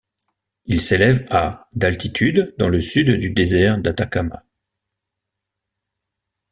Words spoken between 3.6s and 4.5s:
d'Atacama.